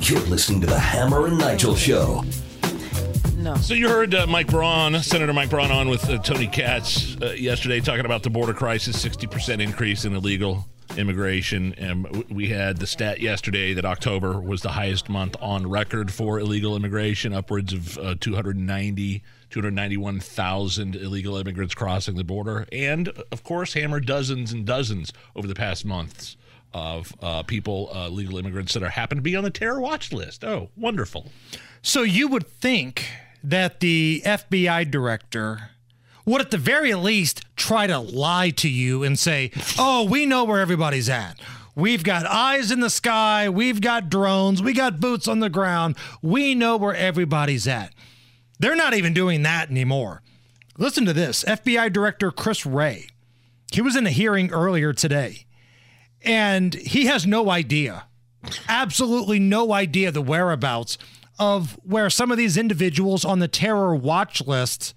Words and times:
You're 0.00 0.20
listening 0.26 0.60
to 0.62 0.66
the 0.66 0.78
Hammer 0.78 1.28
and 1.28 1.38
Nigel 1.38 1.76
Show. 1.76 2.24
No. 3.36 3.54
So 3.56 3.74
you 3.74 3.88
heard 3.88 4.14
uh, 4.14 4.26
Mike 4.26 4.48
Braun, 4.48 5.00
Senator 5.00 5.32
Mike 5.32 5.50
Braun, 5.50 5.70
on 5.70 5.88
with 5.88 6.08
uh, 6.10 6.18
Tony 6.18 6.46
Katz 6.46 7.16
uh, 7.22 7.30
yesterday, 7.32 7.80
talking 7.80 8.04
about 8.04 8.22
the 8.22 8.30
border 8.30 8.52
crisis, 8.52 9.00
sixty 9.00 9.26
percent 9.26 9.62
increase 9.62 10.04
in 10.04 10.14
illegal 10.14 10.66
immigration, 10.96 11.72
and 11.78 12.24
we 12.30 12.48
had 12.48 12.78
the 12.78 12.86
stat 12.86 13.20
yesterday 13.20 13.74
that 13.74 13.84
October 13.84 14.40
was 14.40 14.62
the 14.62 14.70
highest 14.70 15.08
month 15.08 15.36
on 15.40 15.68
record 15.68 16.12
for 16.12 16.40
illegal 16.40 16.74
immigration, 16.74 17.32
upwards 17.32 17.72
of 17.72 17.96
uh, 17.98 18.14
290. 18.20 19.22
291,000 19.50 20.96
illegal 20.96 21.36
immigrants 21.36 21.74
crossing 21.76 22.16
the 22.16 22.24
border, 22.24 22.66
and 22.72 23.08
of 23.30 23.44
course, 23.44 23.74
hammer 23.74 24.00
dozens 24.00 24.52
and 24.52 24.66
dozens 24.66 25.12
over 25.36 25.46
the 25.46 25.54
past 25.54 25.84
months 25.84 26.36
of 26.74 27.14
uh, 27.22 27.42
people, 27.44 27.88
uh, 27.94 28.08
legal 28.08 28.36
immigrants 28.36 28.74
that 28.74 28.82
are 28.82 28.90
happen 28.90 29.16
to 29.16 29.22
be 29.22 29.36
on 29.36 29.44
the 29.44 29.50
terror 29.50 29.80
watch 29.80 30.12
list. 30.12 30.44
Oh, 30.44 30.70
wonderful! 30.76 31.30
So 31.80 32.02
you 32.02 32.28
would 32.28 32.46
think 32.46 33.06
that 33.42 33.80
the 33.80 34.22
FBI 34.24 34.90
director 34.90 35.70
would 36.26 36.40
at 36.40 36.50
the 36.50 36.58
very 36.58 36.94
least 36.94 37.44
try 37.56 37.86
to 37.86 37.98
lie 37.98 38.50
to 38.50 38.68
you 38.68 39.02
and 39.04 39.18
say, 39.18 39.52
"Oh, 39.78 40.04
we 40.04 40.26
know 40.26 40.44
where 40.44 40.60
everybody's 40.60 41.08
at. 41.08 41.38
We've 41.76 42.04
got 42.04 42.26
eyes 42.26 42.70
in 42.70 42.80
the 42.80 42.90
sky, 42.90 43.48
we've 43.48 43.80
got 43.80 44.08
drones, 44.08 44.62
we 44.62 44.72
got 44.72 45.00
boots 45.00 45.26
on 45.26 45.40
the 45.40 45.50
ground. 45.50 45.96
We 46.22 46.54
know 46.54 46.76
where 46.76 46.94
everybody's 46.94 47.66
at." 47.68 47.94
They're 48.58 48.76
not 48.76 48.94
even 48.94 49.12
doing 49.14 49.42
that 49.42 49.70
anymore. 49.70 50.22
Listen 50.78 51.04
to 51.06 51.12
this. 51.12 51.44
FBI 51.44 51.92
Director 51.92 52.30
Chris 52.30 52.64
Wray. 52.64 53.08
He 53.72 53.80
was 53.80 53.96
in 53.96 54.06
a 54.06 54.10
hearing 54.10 54.52
earlier 54.52 54.92
today 54.92 55.44
and 56.24 56.74
he 56.74 57.06
has 57.06 57.26
no 57.26 57.50
idea, 57.50 58.04
absolutely 58.68 59.38
no 59.38 59.72
idea 59.72 60.10
the 60.10 60.22
whereabouts 60.22 60.98
of 61.38 61.78
where 61.82 62.10
some 62.10 62.30
of 62.30 62.38
these 62.38 62.56
individuals 62.56 63.24
on 63.24 63.38
the 63.38 63.48
terror 63.48 63.94
watch 63.94 64.46
list 64.46 64.94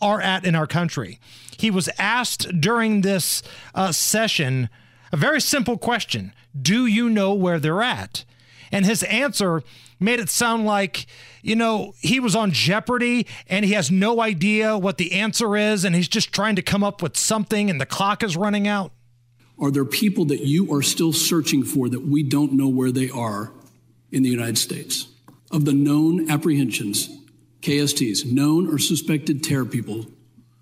are 0.00 0.20
at 0.20 0.44
in 0.44 0.54
our 0.54 0.66
country. 0.66 1.18
He 1.56 1.70
was 1.70 1.88
asked 1.98 2.60
during 2.60 3.00
this 3.00 3.42
uh, 3.74 3.92
session 3.92 4.68
a 5.10 5.16
very 5.16 5.40
simple 5.40 5.78
question 5.78 6.32
Do 6.60 6.86
you 6.86 7.08
know 7.08 7.34
where 7.34 7.58
they're 7.58 7.82
at? 7.82 8.24
And 8.70 8.84
his 8.84 9.02
answer 9.04 9.62
made 9.98 10.20
it 10.20 10.28
sound 10.28 10.64
like, 10.66 11.06
you 11.42 11.56
know, 11.56 11.94
he 12.00 12.20
was 12.20 12.36
on 12.36 12.52
Jeopardy 12.52 13.26
and 13.48 13.64
he 13.64 13.72
has 13.72 13.90
no 13.90 14.20
idea 14.20 14.76
what 14.76 14.98
the 14.98 15.12
answer 15.12 15.56
is 15.56 15.84
and 15.84 15.94
he's 15.94 16.08
just 16.08 16.32
trying 16.32 16.54
to 16.56 16.62
come 16.62 16.84
up 16.84 17.02
with 17.02 17.16
something 17.16 17.70
and 17.70 17.80
the 17.80 17.86
clock 17.86 18.22
is 18.22 18.36
running 18.36 18.68
out. 18.68 18.92
Are 19.60 19.70
there 19.70 19.84
people 19.84 20.24
that 20.26 20.40
you 20.40 20.72
are 20.72 20.82
still 20.82 21.12
searching 21.12 21.64
for 21.64 21.88
that 21.88 22.06
we 22.06 22.22
don't 22.22 22.52
know 22.52 22.68
where 22.68 22.92
they 22.92 23.10
are 23.10 23.52
in 24.12 24.22
the 24.22 24.28
United 24.28 24.58
States? 24.58 25.08
Of 25.50 25.64
the 25.64 25.72
known 25.72 26.30
apprehensions, 26.30 27.08
KSTs, 27.62 28.30
known 28.30 28.72
or 28.72 28.78
suspected 28.78 29.42
terror 29.42 29.64
people, 29.64 30.06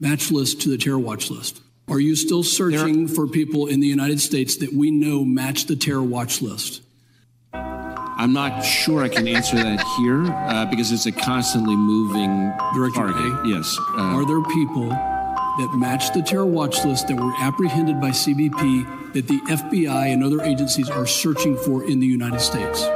match 0.00 0.30
list 0.30 0.62
to 0.62 0.70
the 0.70 0.78
terror 0.78 0.98
watch 0.98 1.30
list. 1.30 1.60
Are 1.88 2.00
you 2.00 2.16
still 2.16 2.42
searching 2.42 3.08
for 3.08 3.26
people 3.26 3.66
in 3.66 3.80
the 3.80 3.86
United 3.86 4.20
States 4.20 4.56
that 4.58 4.72
we 4.72 4.90
know 4.90 5.24
match 5.24 5.66
the 5.66 5.76
terror 5.76 6.02
watch 6.02 6.40
list? 6.40 6.82
I'm 7.52 8.32
not 8.32 8.62
sure 8.62 9.02
I 9.02 9.08
can 9.08 9.28
answer 9.28 9.56
that 9.56 9.80
here 9.98 10.24
uh, 10.24 10.66
because 10.66 10.92
it's 10.92 11.06
a 11.06 11.12
constantly 11.12 11.76
moving 11.76 12.52
Director 12.74 13.12
target. 13.12 13.46
A? 13.46 13.48
Yes. 13.48 13.78
Uh, 13.96 14.16
Are 14.16 14.26
there 14.26 14.42
people 14.52 14.90
that 15.58 15.74
match 15.76 16.12
the 16.12 16.22
terror 16.22 16.46
watch 16.46 16.84
list 16.84 17.08
that 17.08 17.18
were 17.20 17.32
apprehended 17.38 18.00
by 18.00 18.10
CBP 18.10 19.12
that 19.12 19.26
the 19.28 19.40
FBI 19.40 20.12
and 20.12 20.24
other 20.24 20.42
agencies 20.42 20.88
are 20.88 21.06
searching 21.06 21.56
for 21.56 21.84
in 21.84 22.00
the 22.00 22.06
United 22.06 22.40
States? 22.40 22.86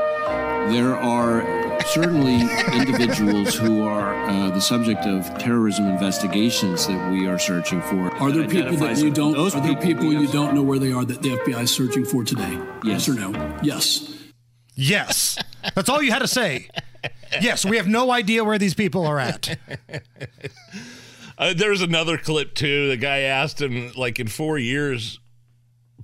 there 0.70 0.96
are 0.96 1.42
certainly 1.86 2.40
individuals 2.72 3.54
who 3.56 3.82
are 3.82 4.14
uh, 4.14 4.50
the 4.50 4.60
subject 4.60 5.04
of 5.06 5.26
terrorism 5.38 5.86
investigations 5.88 6.86
that 6.86 7.10
we 7.10 7.26
are 7.26 7.38
searching 7.38 7.82
for. 7.82 8.14
Are 8.16 8.30
there 8.30 8.48
people 8.48 8.76
that 8.76 8.96
you 8.98 9.10
don't? 9.10 9.32
those 9.32 9.54
Are 9.54 9.60
there 9.60 9.76
people 9.76 10.06
we 10.06 10.16
you 10.16 10.28
don't 10.28 10.54
know 10.54 10.62
where 10.62 10.78
they 10.78 10.92
are 10.92 11.04
that 11.04 11.20
the 11.22 11.30
FBI 11.30 11.62
is 11.62 11.70
searching 11.70 12.04
for 12.04 12.22
today? 12.24 12.58
Yes. 12.84 13.08
or 13.08 13.14
no? 13.14 13.58
Yes. 13.62 14.08
Yes. 14.74 15.38
That's 15.74 15.88
all 15.88 16.00
you 16.00 16.12
had 16.12 16.20
to 16.20 16.28
say. 16.28 16.68
Yes, 17.40 17.64
we 17.64 17.76
have 17.76 17.88
no 17.88 18.10
idea 18.10 18.44
where 18.44 18.58
these 18.58 18.74
people 18.74 19.06
are 19.06 19.18
at. 19.18 19.58
Uh, 21.42 21.52
there's 21.56 21.82
another 21.82 22.16
clip 22.16 22.54
too. 22.54 22.88
The 22.88 22.96
guy 22.96 23.20
asked 23.20 23.60
him, 23.60 23.90
like, 23.96 24.20
in 24.20 24.28
four 24.28 24.58
years 24.58 25.18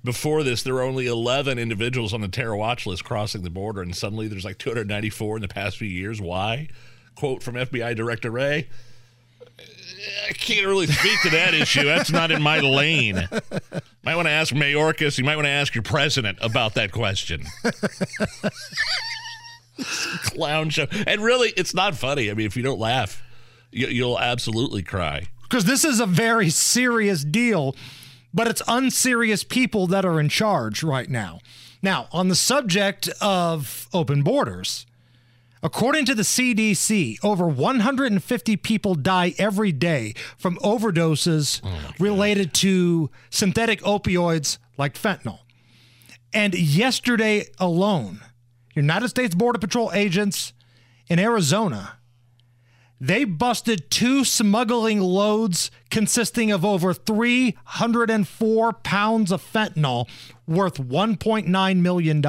before 0.03 0.43
this, 0.43 0.65
there 0.65 0.75
were 0.75 0.83
only 0.83 1.07
11 1.07 1.61
individuals 1.61 2.13
on 2.13 2.23
the 2.23 2.29
terror 2.29 2.57
watch 2.57 2.87
list 2.87 3.05
crossing 3.05 3.43
the 3.43 3.51
border, 3.51 3.81
and 3.81 3.95
suddenly 3.95 4.27
there's 4.27 4.45
like 4.45 4.59
294 4.59 5.37
in 5.37 5.43
the 5.43 5.47
past 5.47 5.77
few 5.77 5.87
years. 5.87 6.21
Why? 6.21 6.69
Quote 7.15 7.45
from 7.45 7.55
FBI 7.55 7.95
Director 7.95 8.33
Wray. 8.33 8.69
I 10.29 10.33
can't 10.33 10.67
really 10.67 10.89
speak 10.89 11.23
to 11.23 11.31
that 11.31 11.55
issue. 11.55 11.85
That's 11.85 12.11
not 12.11 12.33
in 12.33 12.43
my 12.43 12.59
lane. 12.59 13.29
Might 14.03 14.17
want 14.17 14.27
to 14.27 14.33
ask 14.33 14.53
Mayorkas. 14.53 15.19
You 15.19 15.25
might 15.25 15.37
want 15.37 15.47
to 15.47 15.51
ask 15.51 15.73
your 15.73 15.83
president 15.83 16.39
about 16.41 16.75
that 16.75 16.91
question. 16.91 17.45
Clown 20.25 20.71
show. 20.71 20.89
And 21.07 21.23
really, 21.23 21.53
it's 21.57 21.75
not 21.75 21.95
funny. 21.95 22.29
I 22.29 22.35
mean, 22.35 22.47
if 22.47 22.57
you 22.57 22.65
don't 22.65 22.81
laugh, 22.81 23.23
you'll 23.71 24.19
absolutely 24.19 24.83
cry. 24.83 25.29
Because 25.43 25.65
this 25.65 25.85
is 25.85 26.01
a 26.01 26.07
very 26.07 26.51
serious 26.51 27.25
deal, 27.25 27.75
but 28.35 28.47
it's 28.47 28.63
unserious 28.69 29.45
people 29.45 29.87
that 29.87 30.05
are 30.05 30.21
in 30.21 30.29
charge 30.29 30.83
right 30.83 31.09
now. 31.09 31.41
Now, 31.83 32.09
on 32.13 32.29
the 32.29 32.35
subject 32.35 33.09
of 33.21 33.89
open 33.93 34.23
borders, 34.23 34.85
according 35.63 36.05
to 36.07 36.15
the 36.15 36.23
CDC, 36.23 37.25
over 37.25 37.47
150 37.47 38.57
people 38.57 38.95
die 38.95 39.35
every 39.39 39.73
day 39.73 40.15
from 40.37 40.57
overdoses 40.59 41.61
oh, 41.65 41.93
related 41.99 42.53
to 42.55 43.11
synthetic 43.31 43.81
opioids 43.83 44.59
like 44.77 44.95
fentanyl. 44.95 45.41
And 46.33 46.55
yesterday 46.55 47.47
alone, 47.59 48.21
United 48.75 49.09
States 49.09 49.35
Border 49.35 49.59
Patrol 49.59 49.91
agents 49.93 50.53
in 51.09 51.19
Arizona 51.19 51.98
they 53.01 53.25
busted 53.25 53.91
two 53.91 54.25
smuggling 54.25 55.01
loads 55.01 55.71
consisting 55.91 56.51
of 56.51 56.65
over 56.65 56.93
304 56.93 58.73
pounds 58.73 59.33
of 59.33 59.43
fentanyl 59.43 60.09
worth 60.47 60.79
$1.9 60.79 61.77
million. 61.79 62.21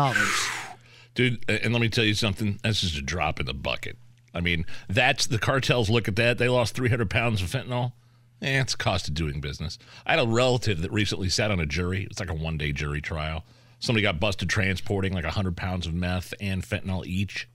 Dude, 1.15 1.49
and 1.49 1.73
let 1.73 1.81
me 1.81 1.89
tell 1.89 2.03
you 2.05 2.13
something. 2.13 2.59
That's 2.63 2.81
just 2.81 2.97
a 2.97 3.01
drop 3.01 3.39
in 3.39 3.45
the 3.45 3.53
bucket. 3.53 3.97
I 4.33 4.41
mean, 4.41 4.65
that's 4.87 5.25
the 5.25 5.39
cartels 5.39 5.89
look 5.89 6.07
at 6.07 6.15
that. 6.17 6.37
They 6.37 6.49
lost 6.49 6.75
300 6.75 7.09
pounds 7.09 7.41
of 7.41 7.49
fentanyl. 7.49 7.93
Eh, 8.41 8.61
it's 8.61 8.75
cost 8.75 9.07
of 9.07 9.15
doing 9.15 9.41
business. 9.41 9.77
I 10.05 10.11
had 10.15 10.19
a 10.19 10.27
relative 10.27 10.81
that 10.81 10.91
recently 10.91 11.29
sat 11.29 11.51
on 11.51 11.59
a 11.59 11.65
jury. 11.65 12.07
It's 12.09 12.19
like 12.19 12.29
a 12.29 12.35
one 12.35 12.57
day 12.57 12.71
jury 12.71 13.01
trial. 13.01 13.43
Somebody 13.79 14.03
got 14.03 14.19
busted 14.19 14.49
transporting 14.49 15.13
like 15.13 15.23
100 15.23 15.57
pounds 15.57 15.87
of 15.87 15.93
meth 15.93 16.33
and 16.39 16.63
fentanyl 16.63 17.05
each. 17.05 17.47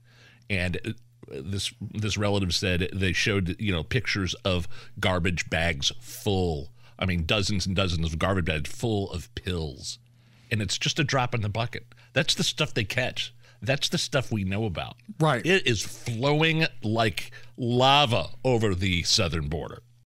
And 0.49 0.95
this 1.27 1.73
this 1.81 2.17
relative 2.17 2.53
said 2.53 2.89
they 2.93 3.13
showed 3.13 3.55
you 3.59 3.71
know 3.71 3.83
pictures 3.83 4.33
of 4.45 4.67
garbage 4.99 5.49
bags 5.49 5.91
full. 5.99 6.71
I 6.97 7.05
mean, 7.05 7.25
dozens 7.25 7.65
and 7.65 7.75
dozens 7.75 8.05
of 8.05 8.19
garbage 8.19 8.45
bags 8.45 8.69
full 8.69 9.11
of 9.11 9.33
pills, 9.35 9.99
and 10.51 10.61
it's 10.61 10.77
just 10.77 10.99
a 10.99 11.03
drop 11.03 11.35
in 11.35 11.41
the 11.41 11.49
bucket. 11.49 11.85
That's 12.13 12.33
the 12.33 12.43
stuff 12.43 12.73
they 12.73 12.85
catch. 12.85 13.33
That's 13.61 13.89
the 13.89 13.97
stuff 13.97 14.31
we 14.31 14.43
know 14.43 14.65
about. 14.65 14.97
Right. 15.19 15.45
It 15.45 15.65
is 15.65 15.81
flowing 15.81 16.65
like 16.83 17.31
lava 17.57 18.29
over 18.43 18.75
the 18.75 19.03
southern 19.03 19.47
border. 19.47 19.81